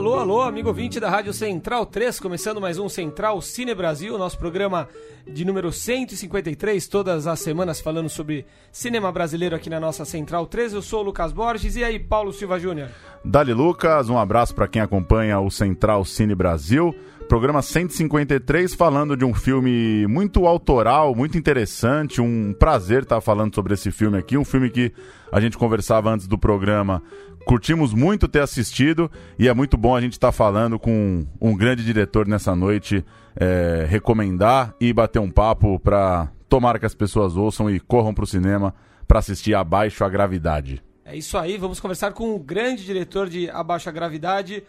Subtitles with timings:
[0.00, 4.38] Alô, alô, amigo ouvinte da Rádio Central 3, começando mais um Central Cine Brasil, nosso
[4.38, 4.88] programa
[5.30, 10.72] de número 153, todas as semanas falando sobre cinema brasileiro aqui na nossa Central 3.
[10.72, 12.88] Eu sou o Lucas Borges e aí, Paulo Silva Júnior.
[13.22, 16.94] Dali Lucas, um abraço para quem acompanha o Central Cine Brasil.
[17.30, 22.20] Programa 153, falando de um filme muito autoral, muito interessante.
[22.20, 24.36] Um prazer estar falando sobre esse filme aqui.
[24.36, 24.92] Um filme que
[25.30, 27.00] a gente conversava antes do programa
[27.46, 31.84] Curtimos muito ter assistido e é muito bom a gente estar falando com um grande
[31.84, 33.04] diretor nessa noite,
[33.36, 38.24] é, recomendar e bater um papo para tomar que as pessoas ouçam e corram para
[38.24, 38.74] o cinema
[39.06, 40.82] para assistir Abaixo a Gravidade.
[41.04, 44.64] É isso aí, vamos conversar com o grande diretor de Abaixo a Gravidade,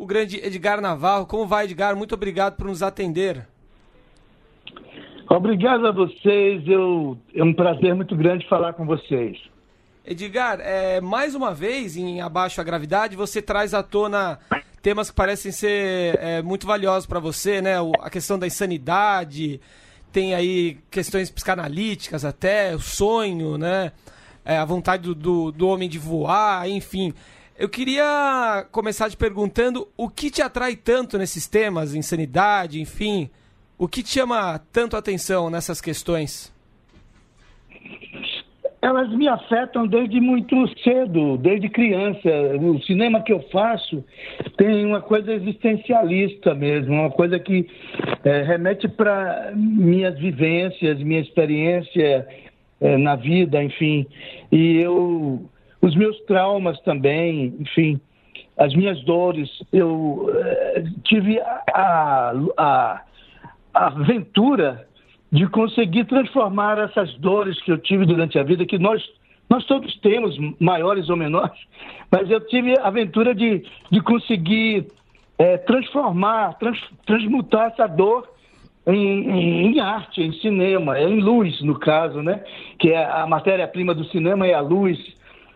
[0.00, 1.26] o grande Edgar Navarro.
[1.26, 1.94] Como vai, Edgar?
[1.94, 3.46] Muito obrigado por nos atender.
[5.28, 9.38] Obrigado a vocês, Eu, é um prazer muito grande falar com vocês.
[10.04, 14.38] Edgar, é, mais uma vez, em Abaixo a Gravidade, você traz à tona
[14.82, 17.78] temas que parecem ser é, muito valiosos para você, né?
[17.80, 19.60] O, a questão da insanidade,
[20.10, 23.92] tem aí questões psicanalíticas até, o sonho, né?
[24.44, 27.12] É, a vontade do, do, do, homem de voar, enfim.
[27.60, 33.28] Eu queria começar te perguntando o que te atrai tanto nesses temas, insanidade, enfim.
[33.76, 36.50] O que te chama tanto atenção nessas questões?
[38.82, 42.30] elas me afetam desde muito cedo, desde criança.
[42.58, 44.02] O cinema que eu faço
[44.56, 47.68] tem uma coisa existencialista mesmo, uma coisa que
[48.24, 52.26] é, remete para minhas vivências, minha experiência
[52.80, 54.06] é, na vida, enfim.
[54.50, 55.44] E eu,
[55.80, 58.00] os meus traumas também, enfim,
[58.58, 59.48] as minhas dores.
[59.72, 63.02] Eu é, tive a, a, a,
[63.74, 64.86] a aventura
[65.32, 69.02] de conseguir transformar essas dores que eu tive durante a vida, que nós,
[69.48, 71.58] nós todos temos, maiores ou menores,
[72.10, 74.86] mas eu tive a aventura de, de conseguir
[75.38, 78.28] é, transformar, trans, transmutar essa dor
[78.86, 82.42] em, em, em, arte, em cinema, em luz, no caso, né?
[82.78, 84.98] Que é a matéria-prima do cinema é a luz.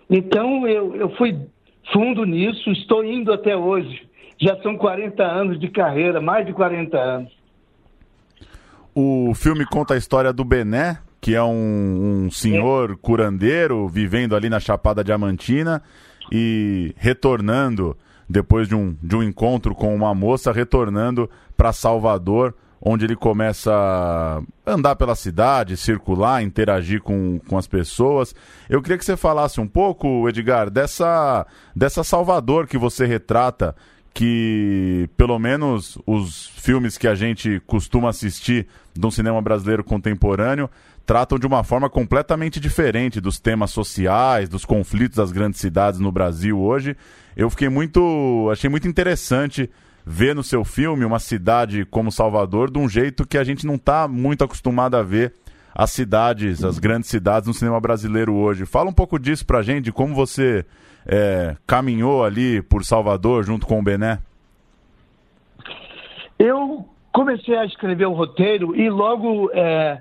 [0.09, 1.39] Então eu, eu fui
[1.93, 4.09] fundo nisso, estou indo até hoje.
[4.41, 7.33] Já são 40 anos de carreira, mais de 40 anos.
[8.95, 14.49] O filme conta a história do Bené, que é um, um senhor curandeiro vivendo ali
[14.49, 15.83] na Chapada Diamantina
[16.31, 17.97] e retornando,
[18.29, 22.55] depois de um, de um encontro com uma moça, retornando para Salvador,
[22.85, 28.35] onde ele começa a andar pela cidade, circular, interagir com, com as pessoas.
[28.69, 33.75] Eu queria que você falasse um pouco, Edgar, dessa, dessa Salvador que você retrata
[34.13, 40.71] que pelo menos os filmes que a gente costuma assistir do cinema brasileiro contemporâneo
[41.05, 46.13] tratam de uma forma completamente diferente dos temas sociais, dos conflitos das grandes cidades no
[46.13, 46.97] Brasil hoje.
[47.37, 49.69] Eu fiquei muito, achei muito interessante
[50.05, 53.77] ver no seu filme uma cidade como Salvador de um jeito que a gente não
[53.77, 55.33] está muito acostumado a ver
[55.75, 58.65] as cidades, as grandes cidades no cinema brasileiro hoje.
[58.65, 60.65] Fala um pouco disso pra gente, de como você
[61.07, 64.19] é, caminhou ali por Salvador junto com o Bené?
[66.39, 70.01] Eu comecei a escrever o roteiro e logo é,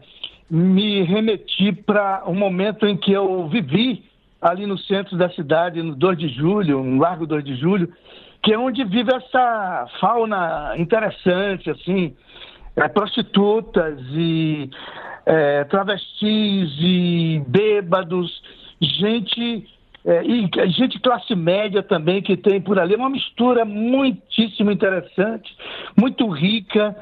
[0.49, 4.03] me remeti para um momento em que eu vivi
[4.41, 7.91] ali no centro da cidade, no 2 de julho, no Largo 2 de Julho,
[8.43, 12.13] que é onde vive essa fauna interessante, assim,
[12.75, 14.69] é, prostitutas e
[15.25, 18.43] é, travestis e bêbados,
[18.81, 19.65] gente
[20.05, 22.93] é, e gente classe média também que tem por ali.
[22.93, 25.55] É uma mistura muitíssimo interessante,
[25.97, 26.95] muito rica.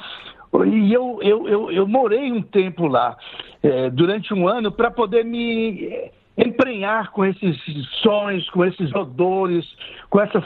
[0.68, 3.18] E eu, eu, eu, eu morei um tempo lá,
[3.64, 7.58] é, durante um ano, para poder me é, emprenhar com esses
[8.02, 9.66] sons, com esses odores,
[10.10, 10.44] com essas,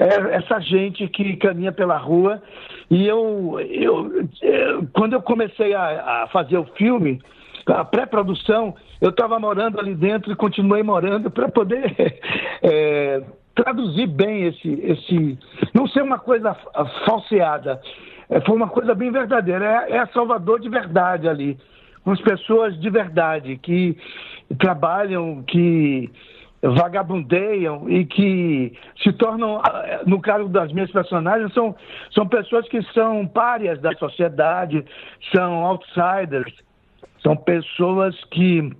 [0.00, 2.42] é, essa gente que caminha pela rua.
[2.90, 7.20] E eu, eu, eu quando eu comecei a, a fazer o filme,
[7.66, 11.94] a pré-produção, eu estava morando ali dentro e continuei morando para poder
[12.62, 13.22] é,
[13.54, 15.38] traduzir bem esse, esse.
[15.74, 16.54] Não ser uma coisa
[17.04, 17.78] falseada.
[18.30, 19.86] É, foi uma coisa bem verdadeira.
[19.86, 21.58] É, é Salvador de verdade ali.
[22.02, 23.94] Com as pessoas de verdade que
[24.58, 26.10] trabalham, que
[26.62, 29.62] vagabundeiam e que se tornam,
[30.06, 31.74] no caso das minhas personagens, são,
[32.10, 34.84] são pessoas que são párias da sociedade,
[35.34, 36.52] são outsiders,
[37.22, 38.70] são pessoas que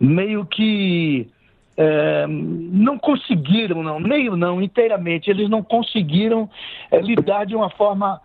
[0.00, 1.30] meio que
[1.76, 6.50] é, não conseguiram, não, meio não, inteiramente, eles não conseguiram
[6.90, 8.20] é, lidar de uma forma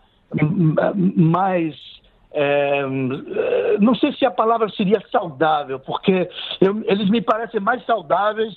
[1.15, 1.75] mais.
[2.31, 2.85] É,
[3.79, 6.29] não sei se a palavra seria saudável, porque
[6.62, 8.53] eu, eles me parecem mais saudáveis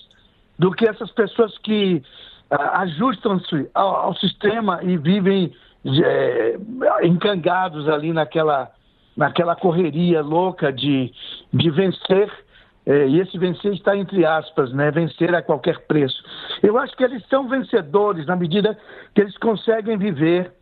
[0.59, 2.03] do que essas pessoas que
[2.51, 5.53] ah, ajustam-se ao, ao, sistema e vivem
[5.87, 6.59] é,
[7.03, 8.71] encangados ali naquela,
[9.17, 11.13] naquela correria louca de,
[11.53, 12.31] de vencer
[12.87, 14.91] é, e esse vencer está entre aspas, né?
[14.91, 16.23] Vencer a qualquer preço.
[16.63, 18.77] Eu acho que eles são vencedores na medida
[19.15, 20.53] que eles conseguem viver,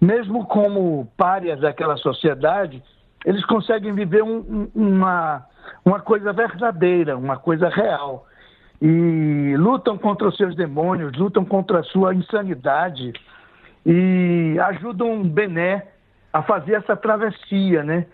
[0.00, 2.82] mesmo como párias daquela sociedade,
[3.24, 5.44] eles conseguem viver um, uma,
[5.84, 8.26] uma coisa verdadeira, uma coisa real.
[8.82, 13.12] E lutam contra os seus demônios, lutam contra a sua insanidade
[13.86, 15.86] e ajudam Bené
[16.32, 18.06] a fazer essa travessia, né?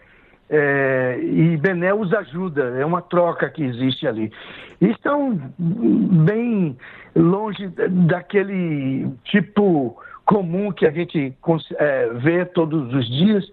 [0.52, 4.32] É, e Bené os ajuda, é uma troca que existe ali.
[4.80, 6.76] E estão bem
[7.14, 9.96] longe daquele tipo
[10.30, 11.36] comum que a gente
[11.76, 13.44] é, vê todos os dias.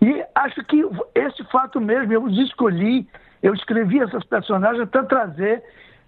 [0.00, 0.82] E acho que
[1.14, 3.06] esse fato mesmo, eu escolhi,
[3.42, 5.62] eu escrevi essas personagens para trazer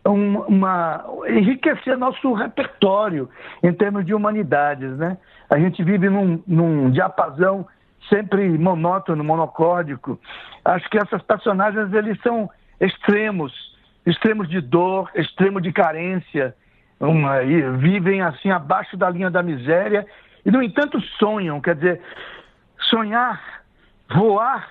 [0.06, 3.28] um, uma enriquecer nosso repertório
[3.62, 5.18] em termos de humanidades, né?
[5.50, 7.66] A gente vive num, num diapasão
[8.08, 10.18] sempre monótono, monocórdico.
[10.64, 12.48] Acho que essas personagens eles são
[12.80, 13.52] extremos,
[14.06, 16.56] extremos de dor, extremo de carência,
[17.00, 20.06] uma, e vivem assim abaixo da linha da miséria
[20.44, 22.00] e no entanto sonham, quer dizer,
[22.90, 23.62] sonhar,
[24.14, 24.68] voar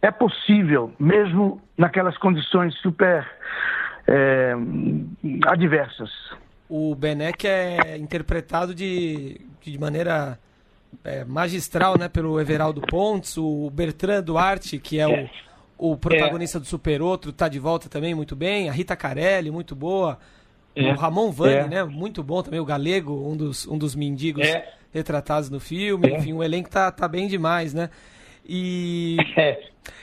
[0.00, 3.28] é possível mesmo naquelas condições super
[4.06, 4.54] é,
[5.46, 6.10] adversas.
[6.68, 10.38] O Benek é interpretado de, de maneira
[11.04, 15.30] é, magistral né, pelo Everaldo Pontes, o Bertrand Duarte, que é, é.
[15.76, 16.60] o, o protagonista é.
[16.60, 20.18] do Super Outro, tá de volta também muito bem, a Rita Carelli, muito boa,
[20.74, 20.92] é.
[20.92, 21.68] o Ramon Vani, é.
[21.68, 24.72] né, muito bom também, o Galego, um dos, um dos mendigos é.
[24.92, 27.90] retratados no filme, enfim, o elenco tá, tá bem demais, né?
[28.46, 29.16] E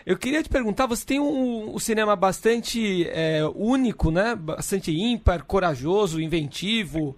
[0.05, 3.07] eu queria te perguntar, você tem um, um cinema bastante
[3.55, 4.35] único, né?
[4.35, 7.17] Bastante ímpar, corajoso, inventivo,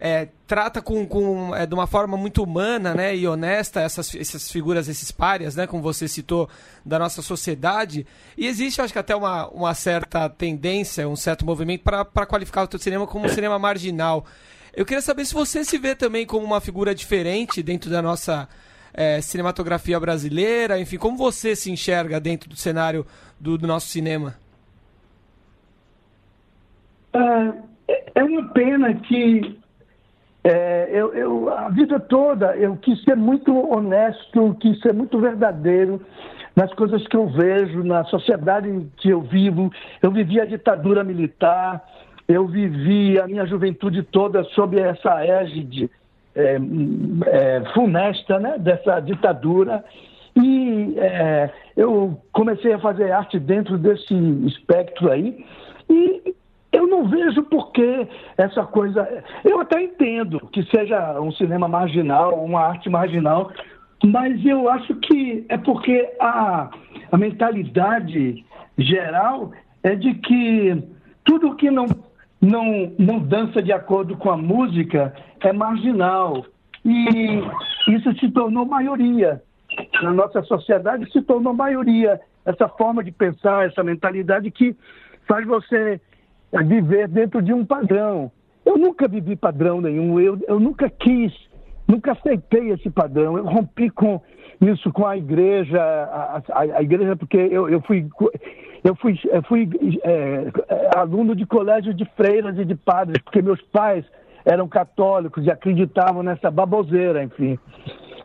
[0.00, 4.50] é, trata com, com é, de uma forma muito humana né, e honesta essas, essas
[4.50, 6.48] figuras, esses párias, né, como você citou,
[6.84, 8.06] da nossa sociedade.
[8.36, 12.68] E existe, acho que até uma, uma certa tendência, um certo movimento para qualificar o
[12.68, 14.24] teu cinema como um cinema marginal.
[14.74, 18.48] Eu queria saber se você se vê também como uma figura diferente dentro da nossa
[18.92, 23.06] é, cinematografia brasileira, enfim, como você se enxerga dentro do cenário
[23.38, 24.36] do, do nosso cinema?
[27.12, 29.63] É, é uma pena que
[30.44, 36.02] é, eu, eu, a vida toda eu quis ser muito honesto, quis ser muito verdadeiro
[36.54, 39.72] nas coisas que eu vejo, na sociedade que eu vivo.
[40.02, 41.82] Eu vivi a ditadura militar,
[42.28, 45.90] eu vivi a minha juventude toda sob essa égide
[46.34, 46.58] é,
[47.26, 49.82] é, funesta né, dessa ditadura.
[50.36, 54.14] E é, eu comecei a fazer arte dentro desse
[54.46, 55.44] espectro aí.
[55.88, 56.34] E
[56.74, 59.24] eu não vejo por que essa coisa.
[59.44, 63.52] Eu até entendo que seja um cinema marginal, uma arte marginal,
[64.04, 66.68] mas eu acho que é porque a,
[67.12, 68.44] a mentalidade
[68.76, 70.82] geral é de que
[71.24, 71.86] tudo que não,
[72.40, 76.44] não, não dança de acordo com a música é marginal.
[76.84, 77.40] E
[77.88, 79.40] isso se tornou maioria.
[80.02, 82.20] Na nossa sociedade se tornou maioria.
[82.44, 84.76] Essa forma de pensar, essa mentalidade que
[85.26, 86.00] faz você
[86.62, 88.30] viver dentro de um padrão.
[88.64, 91.32] Eu nunca vivi padrão nenhum, eu, eu nunca quis,
[91.86, 93.36] nunca aceitei esse padrão.
[93.36, 94.20] Eu rompi com
[94.60, 98.06] isso com a igreja, a, a, a igreja porque eu, eu fui
[98.84, 99.68] eu fui, eu fui
[100.02, 100.50] é,
[100.94, 104.04] aluno de colégio de freiras e de padres, porque meus pais
[104.44, 107.58] eram católicos e acreditavam nessa baboseira, enfim.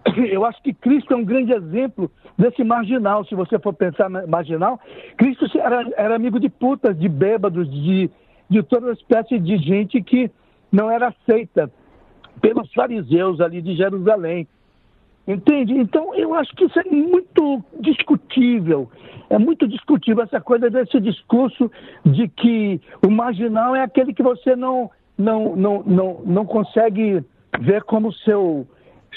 [0.31, 4.79] Eu acho que Cristo é um grande exemplo desse marginal, se você for pensar marginal.
[5.17, 8.09] Cristo era, era amigo de putas, de bêbados, de,
[8.49, 10.31] de toda espécie de gente que
[10.71, 11.71] não era aceita
[12.41, 14.47] pelos fariseus ali de Jerusalém.
[15.27, 15.77] Entende?
[15.77, 18.89] Então, eu acho que isso é muito discutível.
[19.29, 21.71] É muito discutível essa coisa desse discurso
[22.03, 27.23] de que o marginal é aquele que você não, não, não, não, não consegue
[27.59, 28.65] ver como seu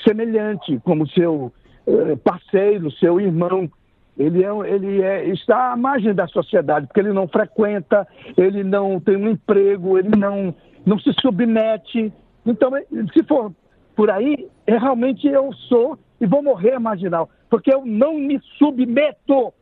[0.03, 1.53] semelhante, como seu
[1.87, 3.71] eh, parceiro, seu irmão.
[4.19, 8.07] Ele, é, ele é, está à margem da sociedade, porque ele não frequenta,
[8.37, 12.13] ele não tem um emprego, ele não, não se submete.
[12.45, 13.53] Então, eh, se for
[13.97, 19.53] por aí, é, realmente eu sou e vou morrer marginal, porque eu não me submeto.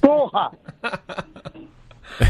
[0.00, 0.52] Porra!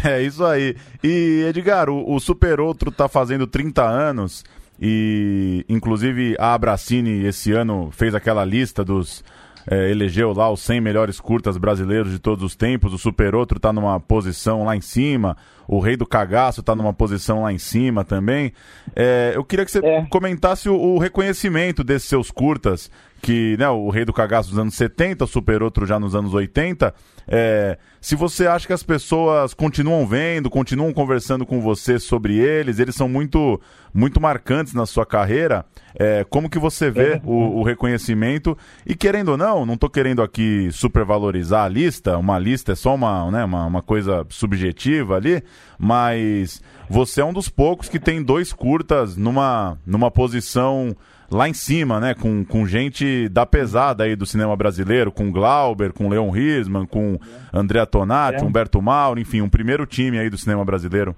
[0.04, 0.76] É isso aí.
[1.02, 4.44] E, Edgar, o, o Super Outro tá fazendo 30 anos
[4.84, 9.22] e, inclusive, a Abracine esse ano fez aquela lista dos.
[9.70, 12.92] É, elegeu lá os 100 melhores curtas brasileiros de todos os tempos.
[12.92, 15.36] O Super Outro tá numa posição lá em cima.
[15.68, 18.52] O Rei do Cagaço tá numa posição lá em cima também.
[18.96, 20.04] É, eu queria que você é.
[20.10, 22.90] comentasse o, o reconhecimento desses seus curtas
[23.22, 26.34] que né, o Rei do Cagaço dos anos 70, o Super Outro já nos anos
[26.34, 26.92] 80.
[27.28, 32.80] É, se você acha que as pessoas continuam vendo, continuam conversando com você sobre eles,
[32.80, 33.60] eles são muito,
[33.94, 35.64] muito marcantes na sua carreira,
[35.94, 37.20] é, como que você vê é.
[37.24, 38.58] o, o, reconhecimento?
[38.84, 42.92] E querendo ou não, não estou querendo aqui supervalorizar a lista, uma lista é só
[42.96, 45.44] uma, né, uma, uma coisa subjetiva ali,
[45.78, 46.60] mas
[46.90, 50.96] você é um dos poucos que tem dois curtas numa, numa posição
[51.32, 52.14] lá em cima, né?
[52.14, 57.18] Com, com gente da pesada aí do cinema brasileiro, com Glauber, com Leon Hirschman, com
[57.52, 58.46] Andrea Tonati, é.
[58.46, 61.16] Humberto Mauro, enfim, um primeiro time aí do cinema brasileiro.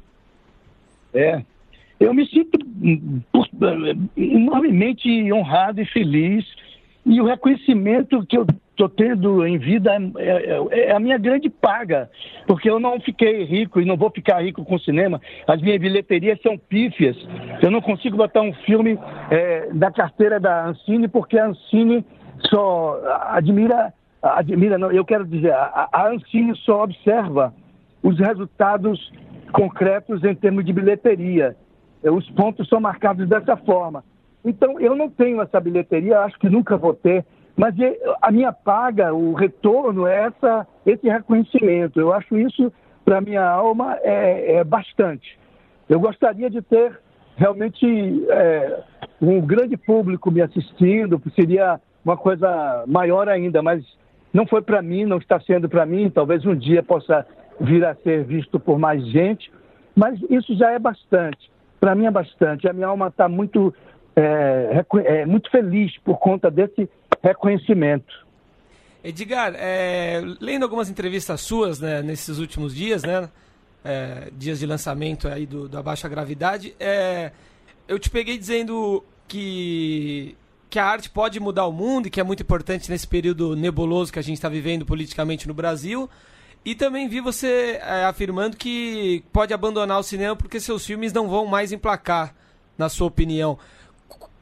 [1.13, 1.43] É.
[1.99, 3.21] Eu me sinto hum,
[4.17, 6.45] enormemente honrado e feliz
[7.07, 11.49] e o reconhecimento que eu estou tendo em vida é, é, é, a minha grande
[11.49, 12.11] paga,
[12.47, 15.21] porque eu não fiquei rico e não vou ficar rico com cinema.
[15.47, 17.17] As minhas bilheterias são pífias.
[17.63, 18.99] Eu não consigo botar um filme
[19.31, 22.05] é, da carteira da Ancine porque a Ancine
[22.51, 27.55] só admira, admira, não, eu quero dizer, a, a Ancine só observa
[28.03, 29.13] os resultados
[29.53, 31.57] concretos em termos de bilheteria.
[32.03, 34.05] Os pontos são marcados dessa forma.
[34.45, 37.25] Então, eu não tenho essa bilheteria, acho que nunca vou ter,
[37.57, 37.75] mas
[38.21, 42.01] a minha paga, o retorno é essa, esse reconhecimento.
[42.01, 42.73] Eu acho isso,
[43.05, 45.39] para minha alma, é, é, bastante.
[45.89, 46.99] Eu gostaria de ter
[47.37, 47.87] realmente
[48.31, 48.83] é,
[49.21, 53.85] um grande público me assistindo, seria uma coisa maior ainda, mas
[54.33, 57.27] não foi para mim, não está sendo para mim, talvez um dia possa
[57.61, 59.51] vir a ser visto por mais gente,
[59.95, 61.51] mas isso já é bastante.
[61.81, 62.69] Para mim é bastante.
[62.69, 63.73] A minha alma está muito
[64.17, 66.89] é, é, muito feliz por conta desse
[67.23, 68.25] reconhecimento.
[69.03, 73.29] Edgar, é, lendo algumas entrevistas suas né, nesses últimos dias, né,
[73.85, 77.31] é, dias de lançamento aí do, da baixa gravidade, é,
[77.87, 80.37] eu te peguei dizendo que,
[80.71, 84.13] que a arte pode mudar o mundo e que é muito importante nesse período nebuloso
[84.13, 86.09] que a gente está vivendo politicamente no Brasil.
[86.65, 91.29] E também vi você é, afirmando que pode abandonar o cinema porque seus filmes não
[91.29, 92.35] vão mais emplacar,
[92.79, 93.59] na sua opinião.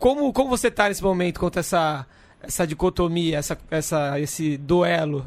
[0.03, 2.05] Como, como você está nesse momento contra essa,
[2.43, 5.25] essa dicotomia, essa, essa, esse duelo?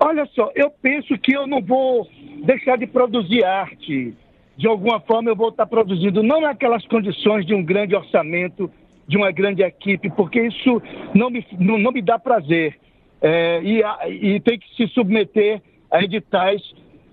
[0.00, 2.08] Olha só, eu penso que eu não vou
[2.46, 4.16] deixar de produzir arte.
[4.56, 8.70] De alguma forma eu vou estar produzindo, não naquelas condições de um grande orçamento,
[9.06, 10.80] de uma grande equipe, porque isso
[11.14, 12.74] não me, não, não me dá prazer.
[13.20, 13.82] É, e,
[14.34, 16.62] e tem que se submeter a editais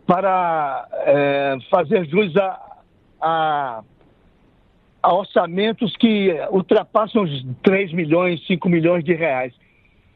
[0.08, 2.78] para é, fazer jus a,
[3.20, 3.84] a
[5.02, 9.54] a orçamentos que ultrapassam os 3 milhões, 5 milhões de reais.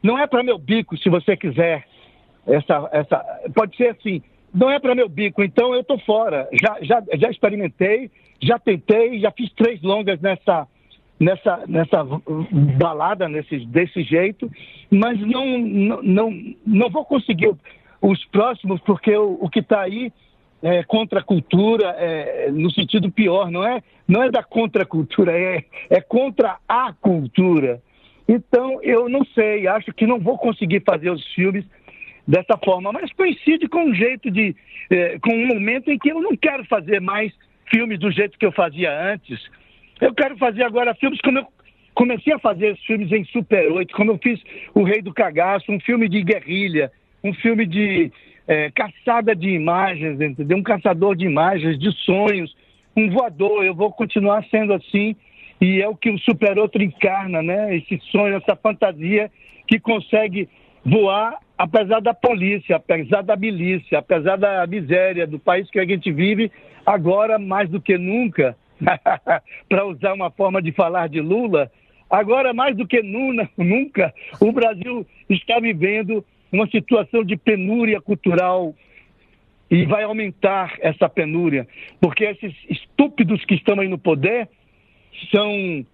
[0.02, 1.84] Não é para meu bico, se você quiser.
[2.46, 3.24] Essa, essa,
[3.54, 4.22] pode ser assim,
[4.54, 6.48] não é para meu bico, então eu estou fora.
[6.52, 10.68] Já, já, já experimentei, já tentei, já fiz três longas nessa,
[11.18, 12.04] nessa, nessa
[12.78, 14.50] balada, nesse, desse jeito,
[14.90, 17.52] mas não, não, não, não vou conseguir
[18.00, 20.12] os próximos, porque o, o que está aí
[20.62, 25.64] é, contra a cultura é, no sentido pior, não é, não é da contracultura, é,
[25.90, 27.80] é contra a cultura.
[28.28, 31.64] Então, eu não sei, acho que não vou conseguir fazer os filmes
[32.26, 34.56] dessa forma, mas coincide com um jeito de.
[34.90, 37.32] É, com um momento em que eu não quero fazer mais
[37.68, 39.40] filmes do jeito que eu fazia antes.
[40.00, 41.46] Eu quero fazer agora filmes como eu
[41.94, 44.40] comecei a fazer os filmes em Super 8, como eu fiz
[44.74, 46.92] O Rei do Cagaço, um filme de guerrilha,
[47.24, 48.12] um filme de,
[48.46, 50.56] é, caçada de imagens, entendeu?
[50.56, 52.54] Um caçador de imagens, de sonhos,
[52.96, 53.64] um voador.
[53.64, 55.16] Eu vou continuar sendo assim
[55.60, 57.76] e é o que o Super Outro encarna, né?
[57.76, 59.30] Esse sonho, essa fantasia
[59.66, 60.48] que consegue
[60.84, 66.12] voar apesar da polícia, apesar da milícia, apesar da miséria do país que a gente
[66.12, 66.50] vive,
[66.84, 68.56] agora mais do que nunca,
[69.68, 71.70] para usar uma forma de falar de Lula,
[72.10, 78.74] agora mais do que nunca, o Brasil está vivendo uma situação de penúria cultural
[79.70, 81.66] e vai aumentar essa penúria,
[82.00, 84.48] porque esses estúpidos que estão aí no poder
[85.34, 85.84] são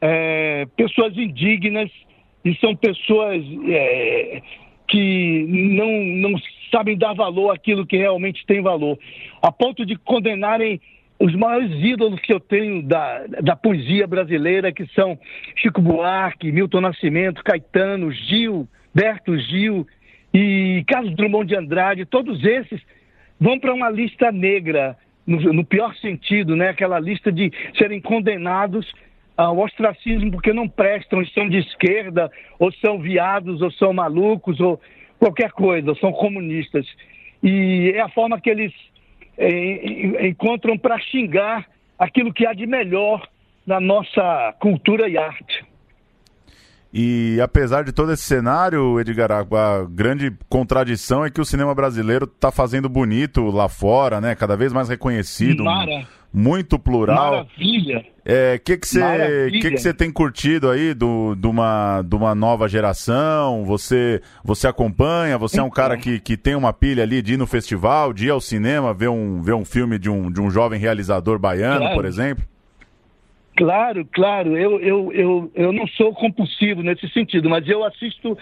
[0.00, 1.90] é, pessoas indignas
[2.44, 4.42] e são pessoas é,
[4.86, 6.38] que não, não
[6.70, 8.98] sabem dar valor àquilo que realmente tem valor,
[9.40, 10.80] a ponto de condenarem
[11.18, 15.18] os maiores ídolos que eu tenho da, da poesia brasileira, que são
[15.56, 19.86] Chico Buarque, Milton Nascimento, Caetano, Gil, Berto Gil
[20.32, 22.80] e Carlos Drummond de Andrade, todos esses
[23.40, 24.96] vão para uma lista negra,
[25.26, 26.68] no, no, pior sentido, né?
[26.68, 28.90] aquela lista de serem condenados
[29.36, 34.80] ao ostracismo porque não prestam, são de esquerda, ou são viados, ou são malucos, ou
[35.18, 36.86] qualquer coisa, são comunistas.
[37.42, 38.72] E é a forma que eles
[39.36, 41.66] é, encontram para xingar
[41.98, 43.26] aquilo que há de melhor
[43.66, 45.64] na nossa cultura e arte.
[46.96, 49.44] E apesar de todo esse cenário, Edgar, a
[49.90, 54.36] grande contradição é que o cinema brasileiro está fazendo bonito lá fora, né?
[54.36, 56.06] Cada vez mais reconhecido, Mara.
[56.32, 57.32] muito plural.
[57.32, 58.06] Maravilha.
[58.24, 62.32] É, que que você que que você tem curtido aí do de uma de uma
[62.32, 63.64] nova geração?
[63.64, 65.36] Você você acompanha?
[65.36, 65.64] Você então.
[65.64, 68.30] é um cara que, que tem uma pilha ali de ir no festival, de ir
[68.30, 71.96] ao cinema, ver um ver um filme de um de um jovem realizador baiano, claro.
[71.96, 72.44] por exemplo?
[73.56, 74.56] Claro, claro.
[74.56, 78.36] Eu, eu, eu, eu não sou compulsivo nesse sentido, mas eu assisto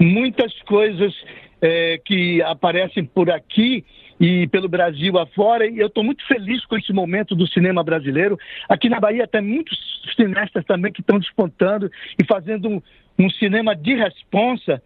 [0.00, 1.14] muitas coisas
[1.60, 3.84] é, que aparecem por aqui
[4.20, 8.36] e pelo Brasil afora, e eu estou muito feliz com esse momento do cinema brasileiro.
[8.68, 9.78] Aqui na Bahia tem muitos
[10.16, 12.82] cineastas também que estão despontando e fazendo um,
[13.18, 14.82] um cinema de responsa.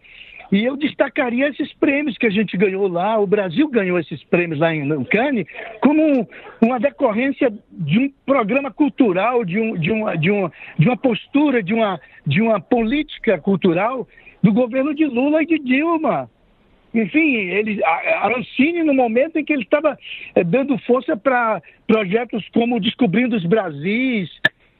[0.53, 4.59] E eu destacaria esses prêmios que a gente ganhou lá, o Brasil ganhou esses prêmios
[4.59, 5.47] lá em Cannes,
[5.81, 6.29] como
[6.61, 11.63] uma decorrência de um programa cultural, de, um, de, uma, de, uma, de uma postura,
[11.63, 14.07] de uma, de uma política cultural
[14.43, 16.29] do governo de Lula e de Dilma.
[16.93, 19.97] Enfim, ele, a, Arancine, no momento em que ele estava
[20.35, 24.29] é, dando força para projetos como Descobrindo os Brasis,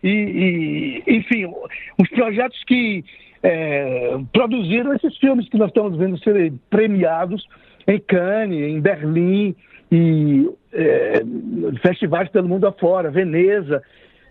[0.03, 1.51] e, e, enfim,
[1.97, 3.03] os projetos que
[3.43, 7.45] é, produziram esses filmes que nós estamos vendo serem premiados
[7.85, 9.53] em Cannes, em Berlim
[9.91, 11.21] e é,
[11.81, 13.83] festivais pelo mundo afora, Veneza.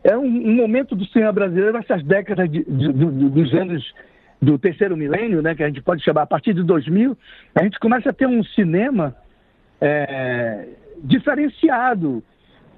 [0.02, 3.95] É um, um, momento do cinema brasileiro, essas décadas de, de, de, dos anos
[4.40, 7.16] do terceiro milênio, né, que a gente pode chamar a partir de 2000,
[7.54, 9.14] a gente começa a ter um cinema
[9.81, 10.66] é,
[11.04, 12.25] diferenciado,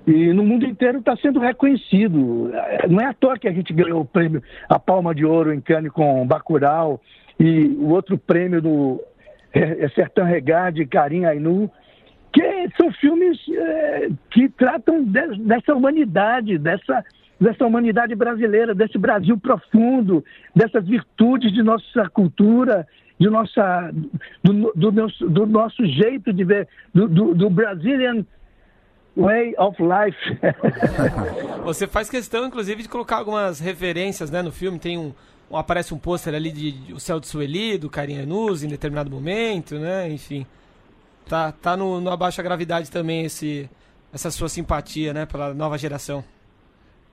[0.06, 2.50] e no mundo inteiro está sendo reconhecido.
[2.88, 5.60] Não é à toa que a gente ganhou o prêmio, a Palma de Ouro em
[5.60, 7.00] Cannes com Bacurau
[7.38, 9.02] e o outro prêmio do
[9.52, 11.70] é, é Sertão Regar de Karim Ainu,
[12.32, 17.04] que são filmes é, que tratam de, dessa humanidade, dessa,
[17.40, 22.86] dessa humanidade brasileira, desse Brasil profundo, dessas virtudes de nossa cultura,
[23.18, 23.92] de nossa,
[24.42, 28.24] do, do, nosso, do nosso jeito de ver, do, do, do Brazilian
[29.16, 30.18] Way of Life.
[31.64, 34.78] Você faz questão, inclusive, de colocar algumas referências né, no filme.
[34.78, 35.12] Tem um,
[35.50, 39.10] um aparece um pôster ali de, O Céu de Sueli, do Karim Anuz, em determinado
[39.10, 40.10] momento, né?
[40.10, 40.44] Enfim,
[41.28, 43.70] tá, tá no, no Gravidade também esse,
[44.12, 45.26] essa sua simpatia, né?
[45.26, 46.24] Pela nova geração.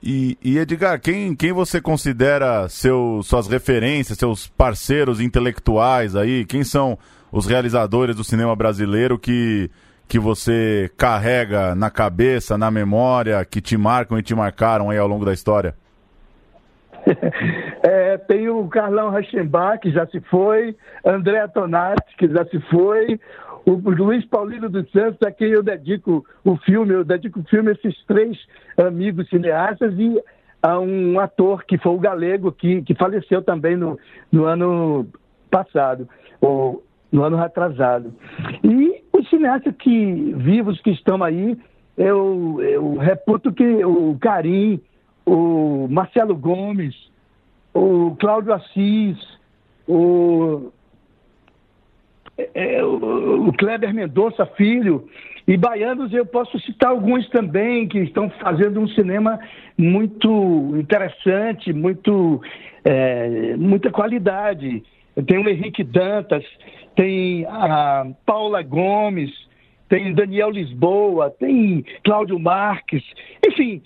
[0.03, 6.43] E, e, Edgar, quem, quem você considera seu, suas referências, seus parceiros intelectuais aí?
[6.43, 6.97] Quem são
[7.31, 9.69] os realizadores do cinema brasileiro que
[10.12, 15.08] que você carrega na cabeça, na memória, que te marcam e te marcaram aí ao
[15.08, 15.74] longo da história?
[17.84, 23.19] É, tem o Carlão Rachenbach, que já se foi, André Tonati, que já se foi,
[23.65, 27.69] o Luiz Paulino dos Santos, a quem eu dedico o filme, eu dedico o filme
[27.69, 28.38] a esses três
[28.78, 30.21] amigos cineastas e
[30.62, 33.97] a um ator que foi o Galego, que, que faleceu também no,
[34.32, 35.08] no ano
[35.50, 36.08] passado,
[36.39, 38.13] ou no ano retrasado.
[38.63, 41.57] E os cineastas que vivos que estão aí,
[41.97, 44.81] eu, eu reputo que o Carim,
[45.25, 46.95] o Marcelo Gomes,
[47.73, 49.17] o Cláudio Assis,
[49.88, 50.71] o,
[52.38, 55.07] é, é, o, o Kleber Mendonça Filho,
[55.47, 59.39] e baianos eu posso citar alguns também que estão fazendo um cinema
[59.77, 62.41] muito interessante, muito
[62.84, 64.84] é, muita qualidade.
[65.26, 66.43] Tem o Henrique Dantas,
[66.95, 69.32] tem a Paula Gomes,
[69.89, 73.04] tem Daniel Lisboa, tem Cláudio Marques,
[73.45, 73.82] enfim,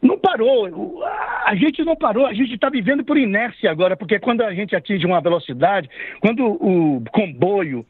[0.00, 1.04] não parou.
[1.44, 4.74] A gente não parou, a gente está vivendo por inércia agora, porque quando a gente
[4.74, 7.84] atinge uma velocidade, quando o comboio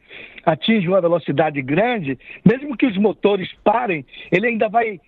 [0.45, 4.99] atinge uma velocidade grande, mesmo que os motores parem, ele ainda vai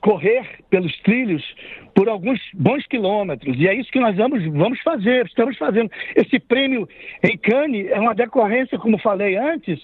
[0.00, 1.44] correr pelos trilhos
[1.94, 3.56] por alguns bons quilômetros.
[3.58, 5.90] E é isso que nós vamos, vamos fazer, estamos fazendo.
[6.14, 6.88] Esse prêmio
[7.22, 9.80] em Cannes é uma decorrência, como falei antes,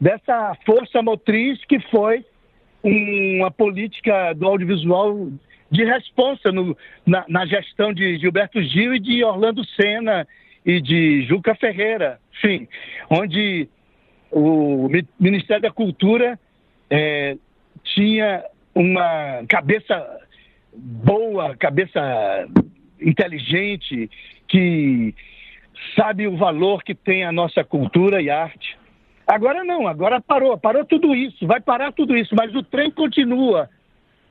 [0.00, 2.24] dessa força motriz que foi
[2.82, 5.28] uma política do audiovisual
[5.70, 10.26] de responsa no, na, na, gestão de Gilberto Gil e de Orlando Senna
[10.64, 12.68] e de Juca Ferreira, sim,
[13.10, 13.68] onde
[14.30, 16.38] o Ministério da Cultura
[16.88, 17.36] é,
[17.82, 18.44] tinha
[18.76, 20.06] uma cabeça
[20.74, 22.46] boa, cabeça
[23.00, 24.10] inteligente,
[24.46, 25.14] que
[25.96, 28.76] sabe o valor que tem a nossa cultura e arte.
[29.26, 33.70] Agora não, agora parou, parou tudo isso, vai parar tudo isso, mas o trem continua.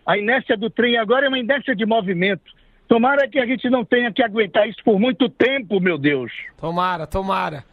[0.05, 2.53] A inércia do trem agora é uma inércia de movimento.
[2.87, 6.31] Tomara que a gente não tenha que aguentar isso por muito tempo, meu Deus.
[6.55, 7.63] Tomara, tomara.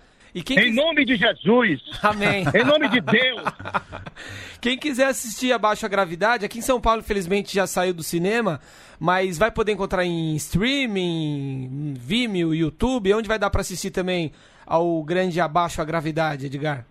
[0.41, 0.75] Em quis...
[0.75, 1.81] nome de Jesus.
[2.03, 2.45] Amém.
[2.55, 3.43] em nome de Deus.
[4.61, 8.61] Quem quiser assistir Abaixo a Gravidade, aqui em São Paulo, infelizmente, já saiu do cinema,
[8.99, 14.33] mas vai poder encontrar em streaming, Vimeo, YouTube, onde vai dar para assistir também
[14.65, 16.87] ao grande Abaixo a Gravidade, Edgar?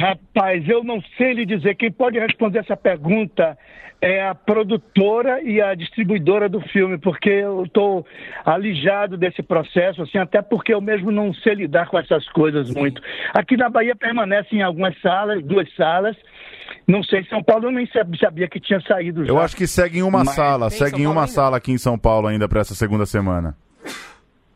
[0.00, 1.74] Rapaz, eu não sei lhe dizer.
[1.74, 3.58] Quem pode responder essa pergunta
[4.00, 8.06] é a produtora e a distribuidora do filme, porque eu estou
[8.46, 12.78] alijado desse processo, assim, até porque eu mesmo não sei lidar com essas coisas Sim.
[12.78, 13.02] muito.
[13.34, 16.16] Aqui na Bahia permanecem algumas salas, duas salas.
[16.88, 17.86] Não sei, São Paulo eu nem
[18.16, 19.30] sabia que tinha saído já.
[19.30, 20.34] Eu acho que segue em uma Mas...
[20.34, 21.32] sala, segue em uma ainda?
[21.32, 23.54] sala aqui em São Paulo ainda para essa segunda semana.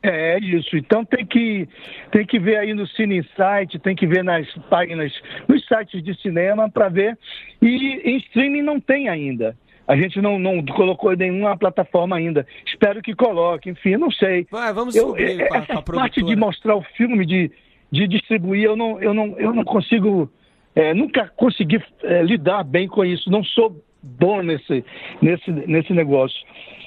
[0.06, 0.76] É isso.
[0.76, 1.66] Então tem que,
[2.12, 5.10] tem que ver aí no Cine Insight, tem que ver nas páginas,
[5.48, 7.18] nos sites de cinema para ver.
[7.62, 9.56] E em streaming não tem ainda.
[9.88, 12.46] A gente não, não colocou nenhuma plataforma ainda.
[12.66, 14.46] Espero que coloque, enfim, não sei.
[14.50, 17.50] Vai, vamos eu, subir é, Essa parte de mostrar o filme, de,
[17.90, 20.30] de distribuir, eu não, eu não, eu não consigo,
[20.74, 23.30] é, nunca consegui é, lidar bem com isso.
[23.30, 24.84] Não sou bom nesse,
[25.20, 26.36] nesse, nesse negócio.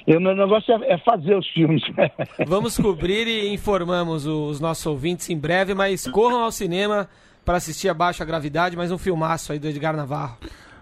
[0.06, 1.82] O meu negócio é, é, fazer os filmes.
[2.46, 7.08] Vamos cobrir e informamos os nossos ouvintes em breve, mas corram ao cinema
[7.44, 10.38] para assistir Abaixo a Gravidade, mais um filmaço aí do Edgar Navarro.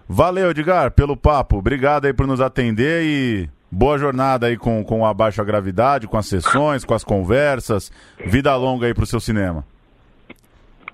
[0.07, 1.57] Valeu, Edgar, pelo papo.
[1.57, 6.17] Obrigado aí por nos atender e boa jornada aí com, com Abaixo a Gravidade, com
[6.17, 7.91] as sessões, com as conversas.
[8.25, 9.65] Vida longa aí pro seu cinema.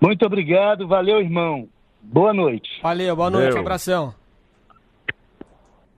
[0.01, 1.67] Muito obrigado, valeu, irmão.
[2.01, 2.69] Boa noite.
[2.82, 3.62] Valeu, boa noite, valeu.
[3.62, 4.23] abração.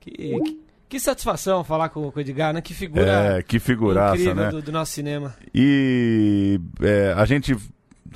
[0.05, 0.65] Que, que...
[0.87, 2.61] Que satisfação falar com, com o Edgar, né?
[2.61, 4.49] Que figura é, que figuraça, né?
[4.49, 5.35] Do, do, nosso cinema.
[5.53, 7.57] E é, a gente.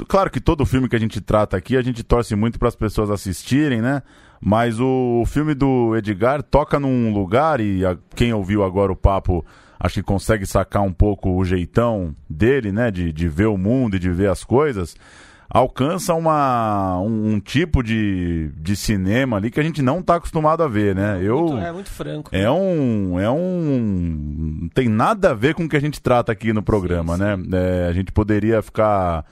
[0.08, 2.76] Claro que todo filme que a gente trata aqui, a gente torce muito para as
[2.76, 4.04] pessoas assistirem, né?
[4.40, 8.96] Mas o, o, filme do Edgar toca num lugar, e a, quem ouviu agora o
[8.96, 9.44] papo
[9.80, 12.92] acho que consegue sacar um pouco o jeitão dele, né?
[12.92, 14.96] De, de ver o mundo e de ver as coisas
[15.50, 20.62] alcança uma, um, um, tipo de, de cinema ali que a gente não está acostumado
[20.62, 21.20] a ver, né?
[21.24, 22.30] Eu, muito, é muito franco.
[22.34, 24.60] É um, é um.
[24.62, 27.24] Não tem nada a ver com o que a gente trata aqui no programa, sim,
[27.24, 27.36] né?
[27.36, 27.50] sim.
[27.50, 27.58] né?
[27.60, 29.26] É, a gente poderia ficar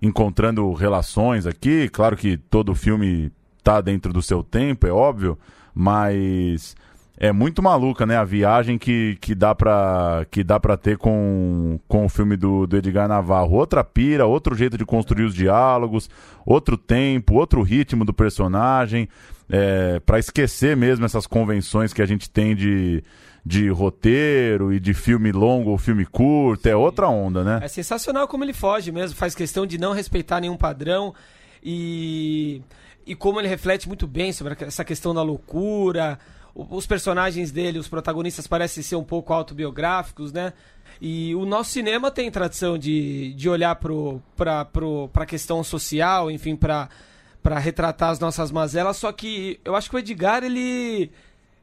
[0.00, 1.88] encontrando relações aqui.
[1.90, 5.38] Claro que todo filme está dentro do seu tempo, é óbvio,
[5.74, 6.74] mas
[7.20, 8.16] é muito maluca, né?
[8.16, 12.64] A viagem que, que dá pra, que dá pra ter com, com o filme do,
[12.64, 13.56] do Edgar Navarro.
[13.56, 16.08] Outra pira, outro jeito de construir os diálogos,
[16.46, 19.08] outro tempo, outro ritmo do personagem.
[19.50, 23.02] É, para esquecer mesmo essas convenções que a gente tem de,
[23.44, 26.68] de roteiro e de filme longo ou filme curto.
[26.68, 27.58] É outra onda, né?
[27.62, 31.12] É sensacional como ele foge mesmo, faz questão de não respeitar nenhum padrão
[31.64, 32.62] e,
[33.04, 36.16] e como ele reflete muito bem sobre essa questão da loucura
[36.58, 40.52] os personagens dele, os protagonistas parecem ser um pouco autobiográficos, né?
[41.00, 44.66] E o nosso cinema tem tradição de, de olhar para
[45.14, 46.88] a questão social, enfim, para
[47.60, 51.12] retratar as nossas mazelas, só que eu acho que o Edgar, ele,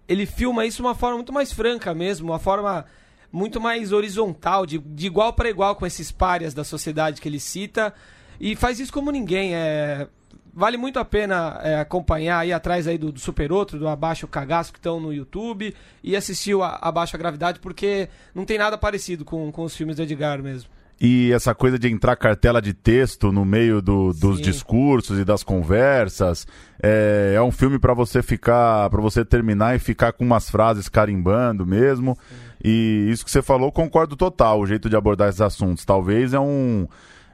[0.08, 2.86] ele filma isso de uma forma muito mais franca mesmo, uma forma
[3.30, 7.40] muito mais horizontal, de, de igual para igual com esses párias da sociedade que ele
[7.40, 7.94] cita,
[8.40, 9.54] e faz isso como ninguém.
[9.54, 10.08] É,
[10.56, 14.28] vale muito a pena é, acompanhar aí atrás aí do, do, Super Outro, do Abaixo
[14.28, 18.78] Cagaço que estão no YouTube e assistir o Abaixo a Gravidade, porque não tem nada
[18.78, 20.70] parecido com, com os filmes do Edgar mesmo.
[21.00, 24.44] E essa coisa de entrar cartela de texto no meio do, dos Sim.
[24.44, 26.48] discursos e das conversas
[26.82, 30.88] é, é um filme para você ficar, para você terminar e ficar com umas frases
[30.88, 32.18] carimbando mesmo.
[32.30, 32.36] Sim.
[32.64, 34.62] E isso que você falou, concordo total.
[34.62, 36.88] O jeito de abordar esses assuntos, talvez é um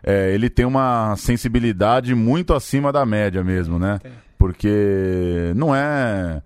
[0.04, 4.00] é, ele tem uma sensibilidade muito acima da média mesmo, né?
[4.38, 6.42] Porque não é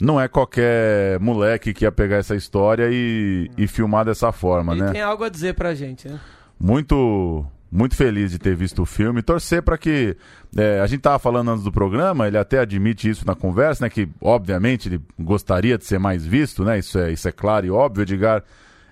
[0.00, 4.82] não é qualquer moleque que ia pegar essa história e, e filmar dessa forma, ele
[4.82, 4.92] né?
[4.92, 6.18] tem algo a dizer pra gente, né?
[6.58, 9.22] Muito muito feliz de ter visto o filme.
[9.22, 10.16] Torcer para que.
[10.56, 13.90] É, a gente tava falando antes do programa, ele até admite isso na conversa, né?
[13.90, 16.80] Que, obviamente, ele gostaria de ser mais visto, né?
[16.80, 18.02] Isso é, isso é claro e óbvio.
[18.02, 18.42] Edgar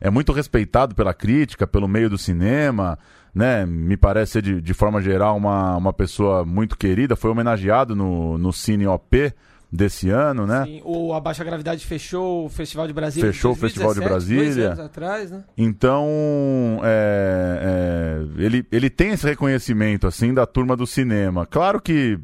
[0.00, 2.98] é muito respeitado pela crítica, pelo meio do cinema
[3.34, 3.64] né?
[3.66, 7.14] Me parece ser de, de forma geral uma, uma pessoa muito querida.
[7.14, 9.32] Foi homenageado no, no Cine OP
[9.70, 10.64] desse ano, né?
[10.64, 13.30] Sim, o Abaixa Gravidade fechou o Festival de Brasília.
[13.32, 14.66] Fechou 2017, o Festival de Brasília.
[14.66, 15.44] Dois anos atrás, né?
[15.56, 21.46] Então, é, é, ele, ele tem esse reconhecimento, assim, da turma do cinema.
[21.46, 22.18] Claro que,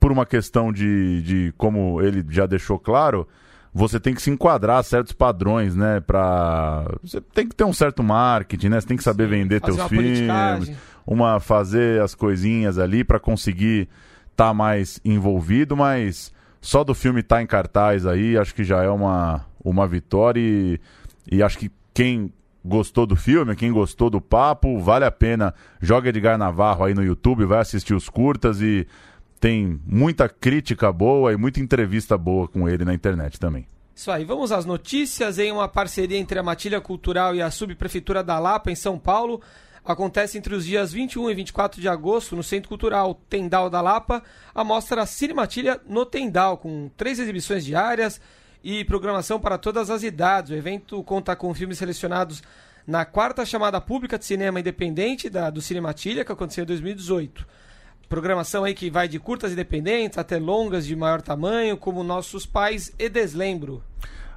[0.00, 3.28] por uma questão de, de como ele já deixou claro,
[3.74, 6.00] você tem que se enquadrar certos padrões, né?
[6.00, 6.84] Pra...
[7.02, 8.80] Você tem que ter um certo marketing, né?
[8.80, 10.20] Você tem que saber Sim, vender teus filmes,
[11.06, 13.88] uma fazer as coisinhas ali para conseguir
[14.36, 18.82] tá mais envolvido, mas só do filme estar tá em cartaz aí, acho que já
[18.82, 20.80] é uma, uma vitória e,
[21.30, 22.32] e acho que quem
[22.64, 25.52] gostou do filme, quem gostou do papo, vale a pena.
[25.80, 28.86] Joga Edgar Navarro aí no YouTube, vai assistir os curtas e
[29.42, 33.66] tem muita crítica boa e muita entrevista boa com ele na internet também.
[33.92, 35.36] Isso aí, vamos às notícias.
[35.36, 39.42] Em uma parceria entre a Matilha Cultural e a Subprefeitura da Lapa, em São Paulo,
[39.84, 44.22] acontece entre os dias 21 e 24 de agosto no Centro Cultural Tendal da Lapa
[44.54, 48.20] a mostra Cine Matilha no Tendal, com três exibições diárias
[48.62, 50.52] e programação para todas as idades.
[50.52, 52.44] O evento conta com filmes selecionados
[52.86, 57.44] na quarta chamada pública de cinema independente da, do Cinematilha, que aconteceu em 2018.
[58.12, 62.92] Programação aí que vai de curtas independentes até longas de maior tamanho, como Nossos Pais
[62.98, 63.82] e Deslembro.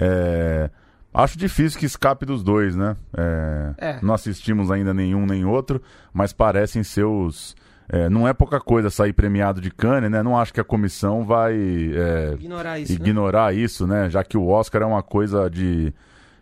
[0.00, 0.70] É...
[1.12, 2.96] Acho difícil que escape dos dois, né?
[3.14, 3.74] É...
[3.76, 3.98] É.
[4.00, 7.54] Não assistimos ainda nenhum nem outro, mas parecem ser os.
[7.86, 10.22] É, não é pouca coisa sair premiado de Cannes, né?
[10.22, 13.58] Não acho que a comissão vai é, ignorar, isso, ignorar né?
[13.58, 14.08] isso, né?
[14.08, 15.92] Já que o Oscar é uma coisa de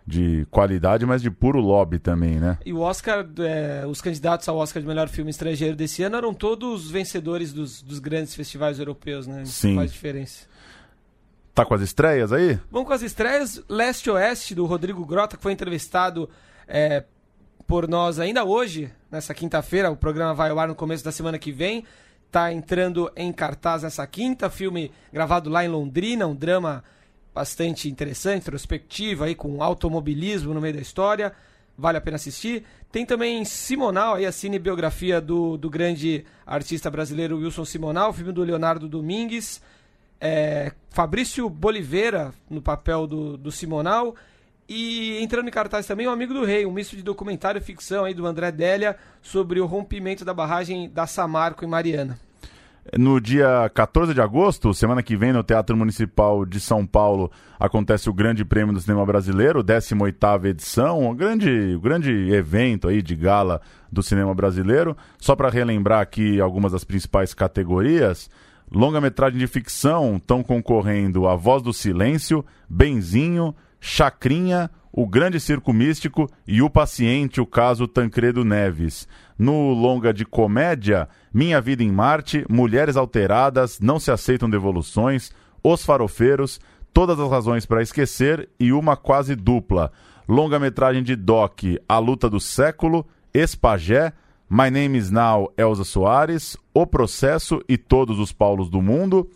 [0.09, 2.57] de qualidade, mas de puro lobby também, né?
[2.65, 6.33] E o Oscar, é, os candidatos ao Oscar de melhor filme estrangeiro desse ano eram
[6.33, 9.45] todos vencedores dos, dos grandes festivais europeus, né?
[9.45, 9.77] Sim.
[9.77, 10.47] Faz diferença.
[11.55, 12.59] Tá com as estreias aí?
[12.71, 13.63] Vamos com as estreias.
[13.69, 16.31] Leste Oeste, do Rodrigo Grota, que foi entrevistado
[16.67, 17.05] é,
[17.67, 19.91] por nós ainda hoje, nessa quinta-feira.
[19.91, 21.85] O programa vai ao ar no começo da semana que vem.
[22.31, 24.49] Tá entrando em cartaz nessa quinta.
[24.49, 26.83] Filme gravado lá em Londrina, um drama
[27.39, 31.33] bastante interessante, introspectiva, aí, com automobilismo no meio da história.
[31.77, 32.65] Vale a pena assistir.
[32.91, 38.43] Tem também Simonal, aí, a cinebiografia do, do grande artista brasileiro Wilson Simonal, filme do
[38.43, 39.63] Leonardo Domingues.
[40.21, 44.17] É, Fabrício Boliveira no papel do, do Simonal.
[44.69, 48.05] E entrando em cartaz também o Amigo do Rei, um misto de documentário e ficção
[48.05, 52.19] aí do André Délia sobre o rompimento da barragem da Samarco em Mariana.
[52.97, 58.09] No dia 14 de agosto, semana que vem, no Teatro Municipal de São Paulo, acontece
[58.09, 63.61] o Grande Prêmio do Cinema Brasileiro, 18ª edição, um grande, grande evento aí de gala
[63.93, 64.97] do cinema brasileiro.
[65.19, 68.31] Só para relembrar aqui algumas das principais categorias,
[68.73, 76.29] longa-metragem de ficção estão concorrendo A Voz do Silêncio, Benzinho, Chacrinha, O Grande Circo Místico
[76.45, 79.07] e O Paciente, o caso Tancredo Neves.
[79.39, 85.31] No longa de comédia, Minha Vida em Marte, Mulheres Alteradas, Não Se Aceitam Devoluções,
[85.63, 86.61] Os Farofeiros,
[86.93, 89.93] Todas as Razões para Esquecer e uma quase dupla.
[90.29, 94.13] Longa-metragem de Doc, A Luta do Século, Espagé,
[94.51, 99.31] My Name is Now, Elza Soares, O Processo e Todos os Paulos do Mundo.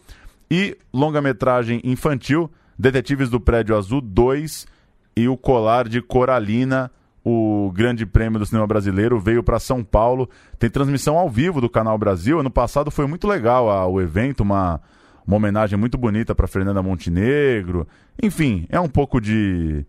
[0.51, 4.72] E longa-metragem infantil, Detetives do Prédio Azul 2
[5.17, 6.91] e O Colar de Coralina,
[7.25, 10.29] o Grande Prêmio do Cinema Brasileiro veio para São Paulo.
[10.59, 12.41] Tem transmissão ao vivo do Canal Brasil.
[12.41, 14.81] Ano passado foi muito legal a, o evento, uma,
[15.27, 17.87] uma homenagem muito bonita para Fernanda Montenegro.
[18.21, 19.85] Enfim, é um pouco de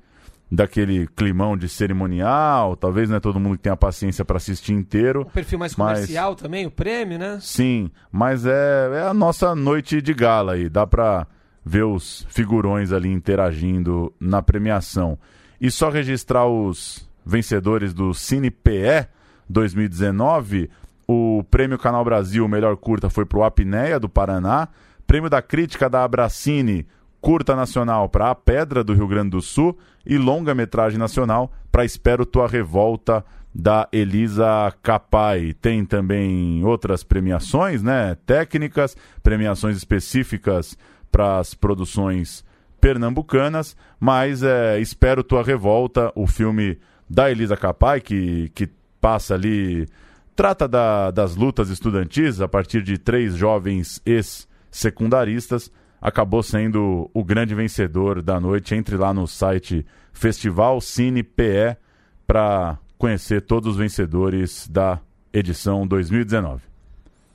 [0.52, 2.76] daquele climão de cerimonial.
[2.76, 5.22] Talvez não é todo mundo que tenha paciência para assistir inteiro.
[5.22, 6.42] O perfil mais comercial mas...
[6.42, 7.40] também, o prêmio, né?
[7.42, 10.70] Sim, mas é, é a nossa noite de gala aí.
[10.70, 11.26] Dá para
[11.66, 15.18] ver os figurões ali interagindo na premiação.
[15.60, 19.08] E só registrar os vencedores do Cine PE
[19.50, 20.70] 2019.
[21.08, 24.68] O prêmio Canal Brasil Melhor Curta foi para o Apneia, do Paraná.
[25.06, 26.88] Prêmio da Crítica da Abracine,
[27.22, 32.26] curta nacional para A Pedra do Rio Grande do Sul e longa-metragem nacional para Espero
[32.26, 33.24] Tua Revolta
[33.54, 35.54] da Elisa Capai.
[35.62, 38.18] Tem também outras premiações, né?
[38.26, 40.78] Técnicas, premiações específicas
[41.14, 42.44] para as produções
[42.82, 48.68] pernambucanas, mas é, Espero Tua Revolta, o filme da Elisa Capai, que, que
[49.00, 49.88] passa ali,
[50.36, 55.72] trata da, das lutas estudantis a partir de três jovens ex-secundaristas,
[56.02, 58.74] acabou sendo o grande vencedor da noite.
[58.74, 61.78] Entre lá no site Festival Cine PE
[62.26, 65.00] para conhecer todos os vencedores da
[65.32, 66.64] edição 2019.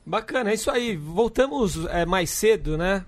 [0.05, 0.97] Bacana, é isso aí.
[0.97, 3.05] Voltamos é, mais cedo, né?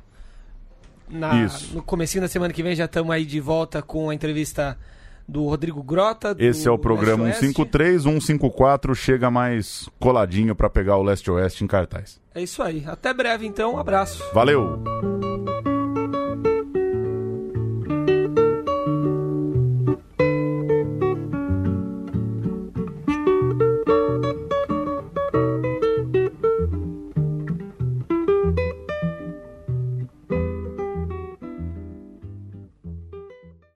[1.11, 1.75] Na, Isso.
[1.75, 4.79] No comecinho da semana que vem já estamos aí de volta com a entrevista
[5.27, 6.35] do Rodrigo Grota.
[6.35, 7.57] do Esse é o programa Leste Oeste.
[7.57, 12.21] 153, 154 chega mais coladinho para pegar o Leste Oeste em cartaz.
[12.35, 12.85] É isso aí.
[12.87, 13.75] Até breve, então.
[13.75, 14.23] Um abraço.
[14.33, 15.30] Valeu!